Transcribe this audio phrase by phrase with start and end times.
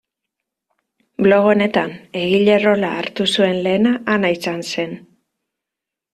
[1.27, 4.99] Blog honetan egile rola hartu zuen lehena Ana izan zen.